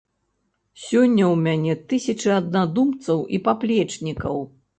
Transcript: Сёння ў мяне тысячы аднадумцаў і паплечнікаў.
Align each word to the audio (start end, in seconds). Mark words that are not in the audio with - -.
Сёння 0.85 1.23
ў 1.25 1.35
мяне 1.47 1.75
тысячы 1.93 2.29
аднадумцаў 2.39 3.23
і 3.37 3.43
паплечнікаў. 3.51 4.43